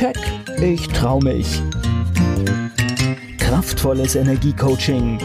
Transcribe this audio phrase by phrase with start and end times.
[0.00, 0.16] Keck,
[0.62, 1.60] ich trau mich.
[3.36, 5.18] Kraftvolles Energiecoaching.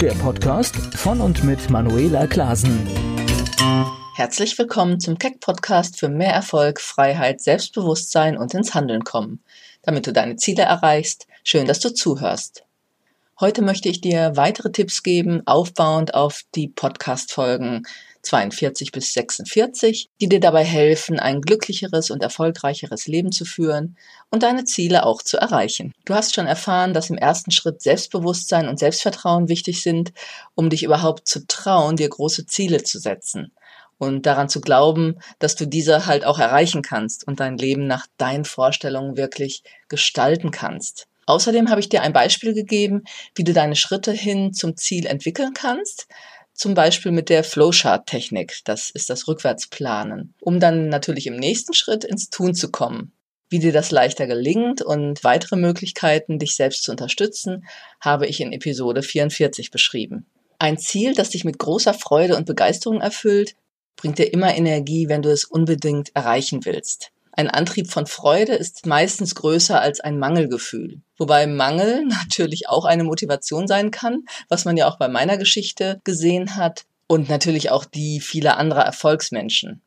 [0.00, 2.88] Der Podcast von und mit Manuela Klasen.
[4.16, 9.40] Herzlich willkommen zum Keck Podcast für mehr Erfolg, Freiheit, Selbstbewusstsein und ins Handeln kommen.
[9.82, 12.64] Damit du deine Ziele erreichst, schön, dass du zuhörst.
[13.38, 17.84] Heute möchte ich dir weitere Tipps geben, aufbauend auf die Podcast-Folgen
[18.22, 23.96] 42 bis 46, die dir dabei helfen, ein glücklicheres und erfolgreicheres Leben zu führen
[24.30, 25.92] und deine Ziele auch zu erreichen.
[26.04, 30.12] Du hast schon erfahren, dass im ersten Schritt Selbstbewusstsein und Selbstvertrauen wichtig sind,
[30.54, 33.52] um dich überhaupt zu trauen, dir große Ziele zu setzen
[34.00, 38.06] und daran zu glauben, dass du diese halt auch erreichen kannst und dein Leben nach
[38.16, 41.06] deinen Vorstellungen wirklich gestalten kannst.
[41.26, 45.52] Außerdem habe ich dir ein Beispiel gegeben, wie du deine Schritte hin zum Ziel entwickeln
[45.54, 46.08] kannst,
[46.60, 52.04] zum Beispiel mit der Flowchart-Technik, das ist das Rückwärtsplanen, um dann natürlich im nächsten Schritt
[52.04, 53.12] ins Tun zu kommen.
[53.48, 57.66] Wie dir das leichter gelingt und weitere Möglichkeiten, dich selbst zu unterstützen,
[57.98, 60.26] habe ich in Episode 44 beschrieben.
[60.58, 63.56] Ein Ziel, das dich mit großer Freude und Begeisterung erfüllt,
[63.96, 67.10] bringt dir immer Energie, wenn du es unbedingt erreichen willst.
[67.40, 71.00] Ein Antrieb von Freude ist meistens größer als ein Mangelgefühl.
[71.16, 76.02] Wobei Mangel natürlich auch eine Motivation sein kann, was man ja auch bei meiner Geschichte
[76.04, 79.80] gesehen hat und natürlich auch die vieler anderer Erfolgsmenschen.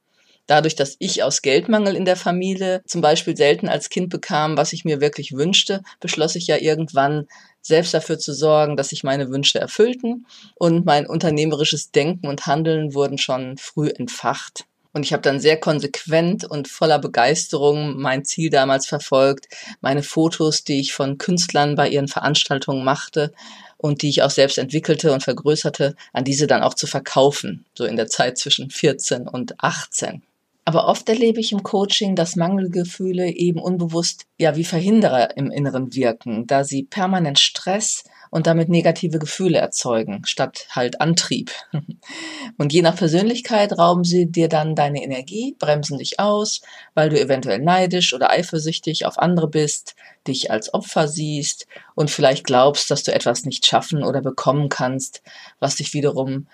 [0.48, 4.74] Dadurch, dass ich aus Geldmangel in der Familie zum Beispiel selten als Kind bekam, was
[4.74, 7.28] ich mir wirklich wünschte, beschloss ich ja irgendwann
[7.62, 12.96] selbst dafür zu sorgen, dass sich meine Wünsche erfüllten und mein unternehmerisches Denken und Handeln
[12.96, 14.66] wurden schon früh entfacht.
[14.94, 19.48] Und ich habe dann sehr konsequent und voller Begeisterung mein Ziel damals verfolgt,
[19.82, 23.34] meine Fotos, die ich von Künstlern bei ihren Veranstaltungen machte
[23.78, 27.86] und die ich auch selbst entwickelte und vergrößerte, an diese dann auch zu verkaufen, so
[27.86, 30.22] in der Zeit zwischen 14 und 18.
[30.66, 35.94] Aber oft erlebe ich im Coaching, dass Mangelgefühle eben unbewusst ja wie Verhinderer im Inneren
[35.94, 41.52] wirken, da sie permanent Stress und damit negative Gefühle erzeugen, statt halt Antrieb.
[42.58, 46.62] Und je nach Persönlichkeit rauben sie dir dann deine Energie, bremsen dich aus,
[46.96, 49.96] weil du eventuell neidisch oder eifersüchtig auf andere bist,
[50.28, 55.22] dich als Opfer siehst und vielleicht glaubst, dass du etwas nicht schaffen oder bekommen kannst,
[55.60, 56.48] was dich wiederum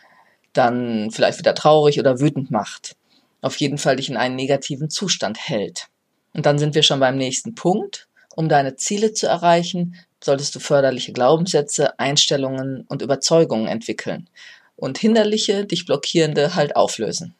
[0.51, 2.97] dann vielleicht wieder traurig oder wütend macht.
[3.41, 5.87] Auf jeden Fall dich in einen negativen Zustand hält.
[6.33, 8.09] Und dann sind wir schon beim nächsten Punkt.
[8.35, 14.29] Um deine Ziele zu erreichen, solltest du förderliche Glaubenssätze, Einstellungen und Überzeugungen entwickeln
[14.75, 17.35] und hinderliche, dich blockierende halt auflösen.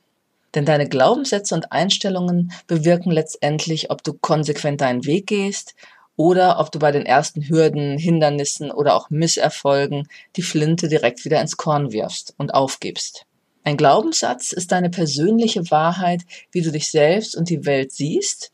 [0.56, 5.76] Denn deine Glaubenssätze und Einstellungen bewirken letztendlich, ob du konsequent deinen Weg gehst
[6.16, 11.40] oder ob du bei den ersten Hürden, Hindernissen oder auch Misserfolgen die Flinte direkt wieder
[11.40, 13.26] ins Korn wirfst und aufgibst.
[13.64, 18.52] Ein Glaubenssatz ist deine persönliche Wahrheit, wie du dich selbst und die Welt siehst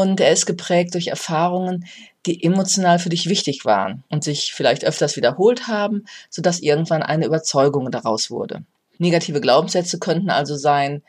[0.00, 1.86] und er ist geprägt durch Erfahrungen,
[2.26, 7.26] die emotional für dich wichtig waren und sich vielleicht öfters wiederholt haben, sodass irgendwann eine
[7.26, 8.62] Überzeugung daraus wurde.
[8.98, 11.02] Negative Glaubenssätze könnten also sein,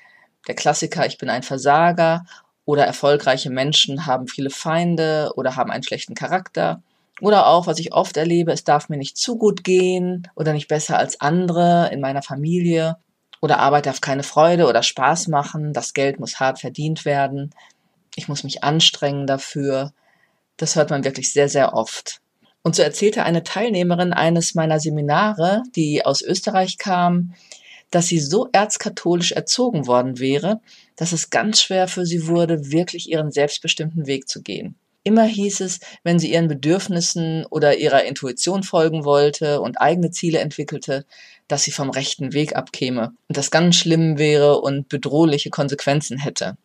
[0.48, 2.26] der Klassiker, ich bin ein Versager
[2.66, 6.82] oder erfolgreiche Menschen haben viele Feinde oder haben einen schlechten Charakter.
[7.22, 10.68] Oder auch, was ich oft erlebe, es darf mir nicht zu gut gehen oder nicht
[10.68, 12.98] besser als andere in meiner Familie.
[13.40, 17.54] Oder Arbeit darf keine Freude oder Spaß machen, das Geld muss hart verdient werden
[18.16, 19.94] ich muss mich anstrengen dafür.
[20.58, 22.22] Das hört man wirklich sehr, sehr oft.
[22.62, 27.34] Und so erzählte eine Teilnehmerin eines meiner Seminare, die aus Österreich kam,
[27.92, 30.62] dass sie so erzkatholisch erzogen worden wäre,
[30.96, 34.76] dass es ganz schwer für sie wurde, wirklich ihren selbstbestimmten Weg zu gehen.
[35.04, 40.40] Immer hieß es, wenn sie ihren Bedürfnissen oder ihrer Intuition folgen wollte und eigene Ziele
[40.40, 41.06] entwickelte,
[41.50, 46.56] dass sie vom rechten Weg abkäme und das ganz schlimm wäre und bedrohliche Konsequenzen hätte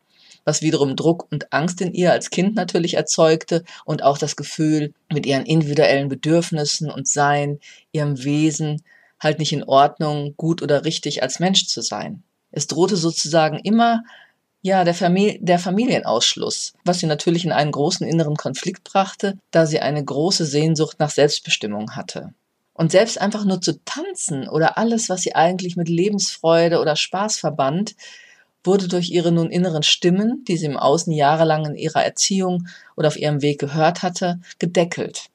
[0.48, 4.94] was wiederum Druck und Angst in ihr als Kind natürlich erzeugte und auch das Gefühl,
[5.12, 7.60] mit ihren individuellen Bedürfnissen und Sein,
[7.92, 8.82] ihrem Wesen
[9.20, 12.22] halt nicht in Ordnung, gut oder richtig als Mensch zu sein.
[12.50, 14.04] Es drohte sozusagen immer
[14.62, 19.66] ja, der, Famili der Familienausschluss, was sie natürlich in einen großen inneren Konflikt brachte, da
[19.66, 22.32] sie eine große Sehnsucht nach Selbstbestimmung hatte.
[22.72, 27.36] Und selbst einfach nur zu tanzen oder alles, was sie eigentlich mit Lebensfreude oder Spaß
[27.36, 27.96] verband,
[28.64, 32.66] wurde durch ihre nun inneren Stimmen, die sie im Außen jahrelang in ihrer Erziehung
[32.96, 35.26] oder auf ihrem Weg gehört hatte, gedeckelt.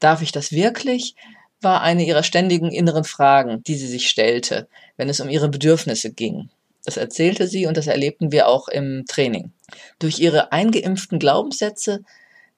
[0.00, 1.14] Darf ich das wirklich?
[1.62, 4.66] war eine ihrer ständigen inneren Fragen, die sie sich stellte,
[4.96, 6.48] wenn es um ihre Bedürfnisse ging.
[6.84, 9.52] Das erzählte sie und das erlebten wir auch im Training.
[9.98, 12.00] Durch ihre eingeimpften Glaubenssätze,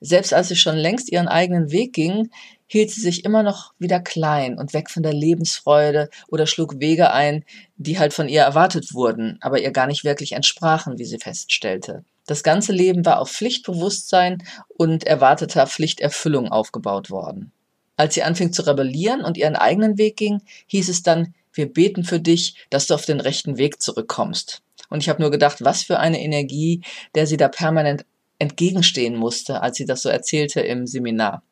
[0.00, 2.30] selbst als sie schon längst ihren eigenen Weg ging,
[2.72, 7.12] hielt sie sich immer noch wieder klein und weg von der Lebensfreude oder schlug Wege
[7.12, 7.44] ein,
[7.76, 12.02] die halt von ihr erwartet wurden, aber ihr gar nicht wirklich entsprachen, wie sie feststellte.
[12.26, 17.52] Das ganze Leben war auf Pflichtbewusstsein und erwarteter Pflichterfüllung aufgebaut worden.
[17.98, 22.04] Als sie anfing zu rebellieren und ihren eigenen Weg ging, hieß es dann, wir beten
[22.04, 24.62] für dich, dass du auf den rechten Weg zurückkommst.
[24.88, 26.80] Und ich habe nur gedacht, was für eine Energie,
[27.14, 28.06] der sie da permanent
[28.38, 31.42] entgegenstehen musste, als sie das so erzählte im Seminar.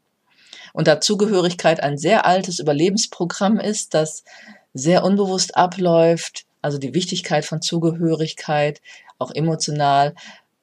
[0.73, 4.25] Und da Zugehörigkeit ein sehr altes Überlebensprogramm ist, das
[4.75, 8.81] sehr unbewusst abläuft, also die Wichtigkeit von Zugehörigkeit,
[9.19, 10.15] auch emotional,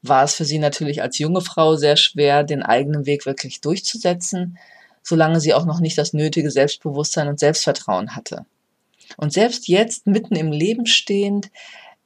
[0.02, 4.58] war es für sie natürlich als junge Frau sehr schwer, den eigenen Weg wirklich durchzusetzen,
[5.04, 8.46] solange sie auch noch nicht das nötige Selbstbewusstsein und Selbstvertrauen hatte.
[9.16, 11.50] Und selbst jetzt, mitten im Leben stehend,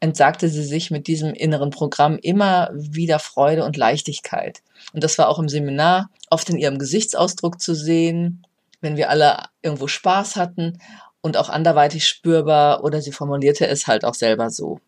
[0.01, 4.62] entsagte sie sich mit diesem inneren Programm immer wieder Freude und Leichtigkeit.
[4.94, 8.45] Und das war auch im Seminar oft in ihrem Gesichtsausdruck zu sehen,
[8.81, 10.80] wenn wir alle irgendwo Spaß hatten
[11.21, 14.80] und auch anderweitig spürbar oder sie formulierte es halt auch selber so.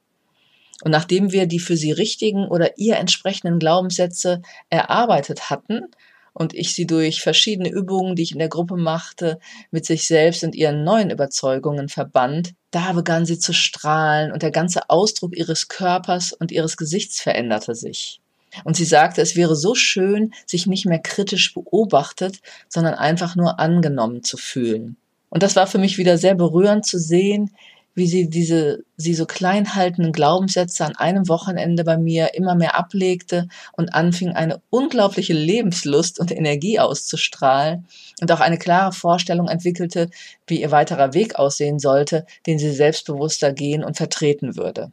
[0.83, 5.91] Und nachdem wir die für sie richtigen oder ihr entsprechenden Glaubenssätze erarbeitet hatten
[6.33, 9.39] und ich sie durch verschiedene Übungen, die ich in der Gruppe machte,
[9.71, 14.51] mit sich selbst und ihren neuen Überzeugungen verband, da begann sie zu strahlen und der
[14.51, 18.19] ganze Ausdruck ihres Körpers und ihres Gesichts veränderte sich.
[18.63, 22.39] Und sie sagte, es wäre so schön, sich nicht mehr kritisch beobachtet,
[22.69, 24.97] sondern einfach nur angenommen zu fühlen.
[25.29, 27.51] Und das war für mich wieder sehr berührend zu sehen,
[27.95, 32.75] wie sie diese, sie so klein haltenden Glaubenssätze an einem Wochenende bei mir immer mehr
[32.75, 37.87] ablegte und anfing eine unglaubliche Lebenslust und Energie auszustrahlen
[38.21, 40.09] und auch eine klare Vorstellung entwickelte,
[40.47, 44.91] wie ihr weiterer Weg aussehen sollte, den sie selbstbewusster gehen und vertreten würde.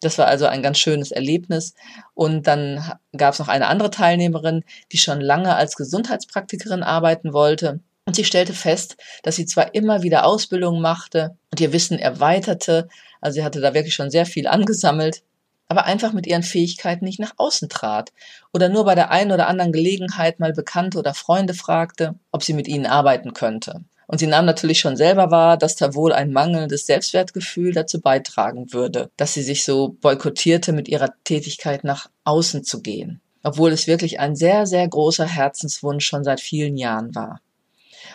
[0.00, 1.74] Das war also ein ganz schönes Erlebnis.
[2.14, 4.62] Und dann gab es noch eine andere Teilnehmerin,
[4.92, 10.02] die schon lange als Gesundheitspraktikerin arbeiten wollte und sie stellte fest, dass sie zwar immer
[10.02, 12.88] wieder Ausbildungen machte und ihr Wissen erweiterte,
[13.20, 15.22] also sie hatte da wirklich schon sehr viel angesammelt,
[15.66, 18.14] aber einfach mit ihren Fähigkeiten nicht nach außen trat
[18.50, 22.54] oder nur bei der einen oder anderen Gelegenheit mal Bekannte oder Freunde fragte, ob sie
[22.54, 23.82] mit ihnen arbeiten könnte.
[24.06, 28.72] Und sie nahm natürlich schon selber wahr, dass da wohl ein mangelndes Selbstwertgefühl dazu beitragen
[28.72, 33.20] würde, dass sie sich so boykottierte, mit ihrer Tätigkeit nach außen zu gehen.
[33.42, 37.42] Obwohl es wirklich ein sehr, sehr großer Herzenswunsch schon seit vielen Jahren war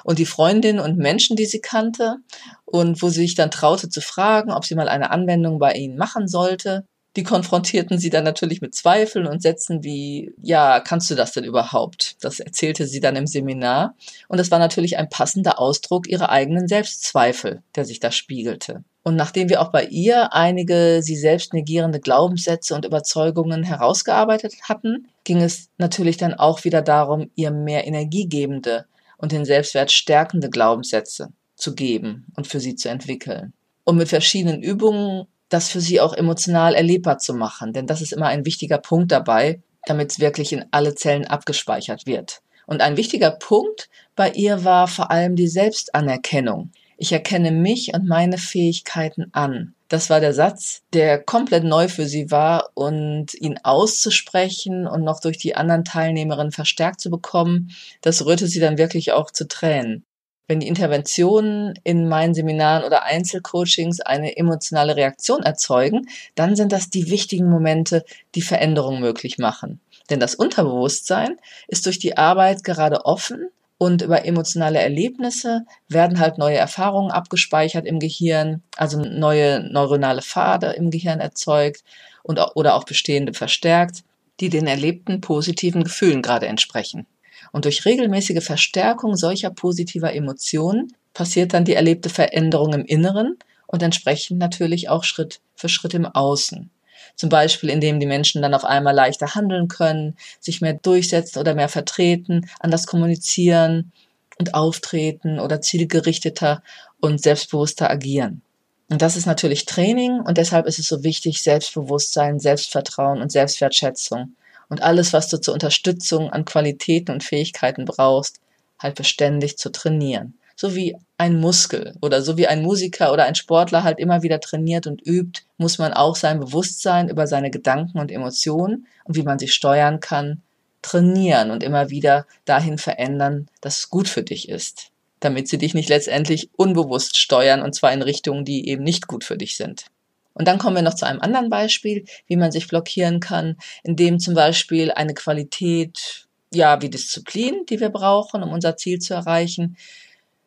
[0.03, 2.17] und die Freundinnen und Menschen, die sie kannte
[2.65, 5.97] und wo sie sich dann traute zu fragen, ob sie mal eine Anwendung bei ihnen
[5.97, 6.85] machen sollte.
[7.15, 11.43] Die konfrontierten sie dann natürlich mit Zweifeln und Sätzen wie, ja, kannst du das denn
[11.43, 12.15] überhaupt?
[12.21, 13.95] Das erzählte sie dann im Seminar.
[14.27, 18.83] Und es war natürlich ein passender Ausdruck ihrer eigenen Selbstzweifel, der sich da spiegelte.
[19.03, 25.09] Und nachdem wir auch bei ihr einige sie selbst negierende Glaubenssätze und Überzeugungen herausgearbeitet hatten,
[25.25, 28.85] ging es natürlich dann auch wieder darum, ihr mehr energiegebende
[29.23, 33.53] und den Selbstwert stärkende Glaubenssätze zu geben und für sie zu entwickeln.
[33.85, 38.11] Und mit verschiedenen Übungen das für sie auch emotional erlebbar zu machen, denn das ist
[38.11, 42.41] immer ein wichtiger Punkt dabei, damit es wirklich in alle Zellen abgespeichert wird.
[42.65, 46.71] Und ein wichtiger Punkt bei ihr war vor allem die Selbstanerkennung.
[46.97, 49.73] Ich erkenne mich und meine Fähigkeiten an.
[49.93, 55.19] Das war der Satz, der komplett neu für sie war und ihn auszusprechen und noch
[55.19, 57.69] durch die anderen Teilnehmerinnen verstärkt zu bekommen,
[58.01, 60.03] das rührte sie dann wirklich auch zu Tränen.
[60.47, 66.89] Wenn die Interventionen in meinen Seminaren oder Einzelcoachings eine emotionale Reaktion erzeugen, dann sind das
[66.89, 68.03] die wichtigen Momente,
[68.33, 69.79] die Veränderung möglich machen.
[70.09, 73.51] Denn das Unterbewusstsein ist durch die Arbeit gerade offen
[73.83, 80.67] und über emotionale Erlebnisse werden halt neue Erfahrungen abgespeichert im Gehirn, also neue neuronale Pfade
[80.67, 81.83] im Gehirn erzeugt
[82.23, 84.05] und, oder auch bestehende verstärkt,
[84.39, 87.07] die den erlebten positiven Gefühlen gerade entsprechen.
[87.51, 93.37] Und durch regelmäßige Verstärkung solcher positiver Emotionen passiert dann die erlebte Veränderung im Inneren
[93.67, 96.71] und entsprechend natürlich auch Schritt für Schritt im Außen.
[97.15, 101.53] Zum Beispiel, indem die Menschen dann auf einmal leichter handeln können, sich mehr durchsetzen oder
[101.53, 103.91] mehr vertreten, anders kommunizieren
[104.39, 106.63] und auftreten oder zielgerichteter
[106.99, 108.41] und selbstbewusster agieren.
[108.89, 114.35] Und das ist natürlich Training und deshalb ist es so wichtig, Selbstbewusstsein, Selbstvertrauen und Selbstwertschätzung
[114.69, 118.39] und alles, was du zur Unterstützung an Qualitäten und Fähigkeiten brauchst,
[118.79, 123.35] halt beständig zu trainieren so wie ein Muskel oder so wie ein Musiker oder ein
[123.35, 127.99] Sportler halt immer wieder trainiert und übt, muss man auch sein Bewusstsein über seine Gedanken
[127.99, 130.41] und Emotionen und wie man sie steuern kann,
[130.81, 135.73] trainieren und immer wieder dahin verändern, dass es gut für dich ist, damit sie dich
[135.73, 139.87] nicht letztendlich unbewusst steuern und zwar in Richtungen, die eben nicht gut für dich sind.
[140.33, 144.17] Und dann kommen wir noch zu einem anderen Beispiel, wie man sich blockieren kann, indem
[144.17, 149.75] zum Beispiel eine Qualität ja, wie Disziplin, die wir brauchen, um unser Ziel zu erreichen,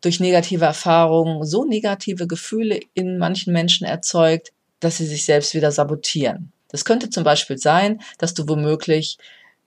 [0.00, 5.72] durch negative Erfahrungen so negative Gefühle in manchen Menschen erzeugt, dass sie sich selbst wieder
[5.72, 6.52] sabotieren.
[6.68, 9.18] Das könnte zum Beispiel sein, dass du womöglich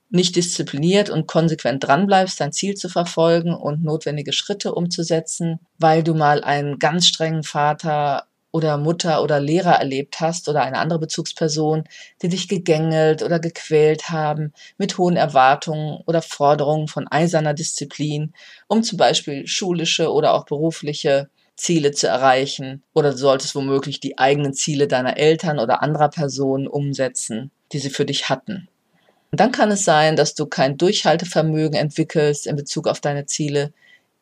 [0.09, 6.15] nicht diszipliniert und konsequent dranbleibst, dein Ziel zu verfolgen und notwendige Schritte umzusetzen, weil du
[6.15, 11.83] mal einen ganz strengen Vater oder Mutter oder Lehrer erlebt hast oder eine andere Bezugsperson,
[12.21, 18.33] die dich gegängelt oder gequält haben mit hohen Erwartungen oder Forderungen von eiserner Disziplin,
[18.67, 24.17] um zum Beispiel schulische oder auch berufliche Ziele zu erreichen oder du solltest womöglich die
[24.17, 28.69] eigenen Ziele deiner Eltern oder anderer Personen umsetzen, die sie für dich hatten.
[29.31, 33.73] Und dann kann es sein, dass du kein Durchhaltevermögen entwickelst in Bezug auf deine Ziele,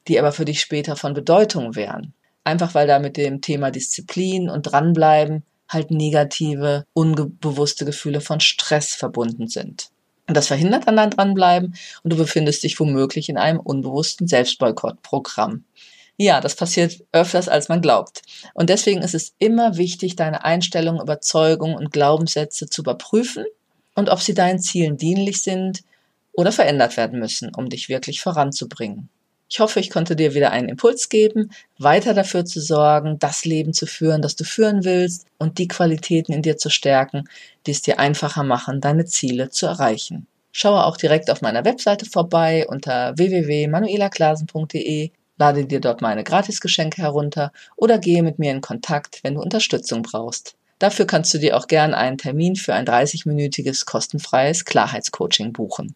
[0.08, 2.14] die aber für dich später von Bedeutung wären.
[2.48, 8.96] Einfach weil da mit dem Thema Disziplin und dranbleiben halt negative, unbewusste Gefühle von Stress
[8.96, 9.90] verbunden sind.
[10.30, 15.66] Und das verhindert dann dein Dranbleiben und du befindest dich womöglich in einem unbewussten Selbstboykottprogramm.
[16.16, 18.22] Ja, das passiert öfters, als man glaubt.
[18.54, 23.44] Und deswegen ist es immer wichtig, deine Einstellungen, Überzeugungen und Glaubenssätze zu überprüfen
[23.94, 25.84] und ob sie deinen Zielen dienlich sind
[26.32, 29.10] oder verändert werden müssen, um dich wirklich voranzubringen.
[29.50, 33.74] Ich hoffe, ich konnte dir wieder einen Impuls geben, weiter dafür zu sorgen, das Leben
[33.74, 37.30] zu führen, das du führen willst und die Qualitäten in dir zu stärken,
[37.66, 40.28] die es dir einfacher machen, deine Ziele zu erreichen.
[40.52, 47.52] Schaue auch direkt auf meiner Webseite vorbei unter www.manuelaklasen.de Lade dir dort meine Gratisgeschenke herunter
[47.76, 50.56] oder gehe mit mir in Kontakt, wenn du Unterstützung brauchst.
[50.80, 55.96] Dafür kannst du dir auch gern einen Termin für ein 30-minütiges kostenfreies Klarheitscoaching buchen.